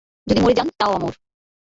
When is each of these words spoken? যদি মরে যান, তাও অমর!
যদি 0.27 0.39
মরে 0.41 0.55
যান, 0.57 0.67
তাও 0.79 0.91
অমর! 0.97 1.13